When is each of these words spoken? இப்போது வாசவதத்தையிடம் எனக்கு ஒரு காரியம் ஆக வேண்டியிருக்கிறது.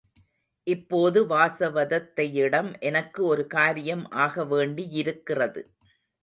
இப்போது 0.67 1.19
வாசவதத்தையிடம் 1.27 2.79
எனக்கு 2.79 3.25
ஒரு 3.25 3.47
காரியம் 3.47 4.09
ஆக 4.17 4.45
வேண்டியிருக்கிறது. 4.45 5.63